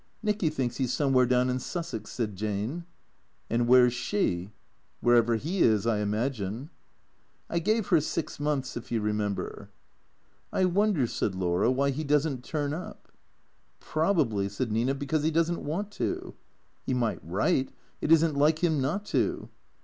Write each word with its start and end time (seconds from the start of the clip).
"Nicky 0.23 0.49
thinks 0.49 0.77
he's 0.77 0.91
somewhere 0.91 1.27
down 1.27 1.47
in 1.47 1.57
Sussex/' 1.59 2.07
said 2.09 2.35
Jane." 2.35 2.85
And 3.51 3.67
where 3.67 3.87
's 3.87 3.93
she?" 3.93 4.49
"Wlierever 5.05 5.37
he 5.37 5.61
is, 5.61 5.85
I 5.85 5.99
imagine."" 5.99 6.71
I 7.51 7.59
gave 7.59 7.89
her 7.89 8.01
six 8.01 8.39
months, 8.39 8.75
if 8.75 8.91
you 8.91 8.99
remember."" 8.99 9.69
I 10.51 10.65
wonder," 10.65 11.05
said 11.05 11.35
Laura," 11.35 11.69
why 11.71 11.91
he 11.91 12.03
does 12.03 12.27
n't 12.27 12.43
turn 12.43 12.73
up."" 12.73 13.11
Probably," 13.79 14.49
said 14.49 14.71
Nina," 14.71 14.95
because 14.95 15.21
he 15.21 15.29
does 15.29 15.51
n't 15.51 15.61
want 15.61 15.91
to."" 16.01 16.33
He 16.87 16.95
might 16.95 17.19
write. 17.23 17.71
It 18.01 18.11
is 18.11 18.23
n't 18.25 18.35
like 18.35 18.63
him 18.63 18.81
not 18.81 19.05
to." 19.13 19.49